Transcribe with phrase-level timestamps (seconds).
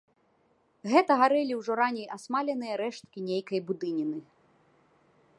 [0.91, 4.17] Гэта гарэлі ўжо раней асмаленыя рэшткі нейкай будыніны.